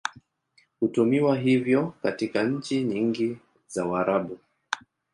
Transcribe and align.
Hutumiwa 0.79 1.37
hivyo 1.37 1.93
katika 2.01 2.43
nchi 2.43 2.83
nyingi 2.83 3.37
za 3.67 3.85
Waarabu. 3.85 4.39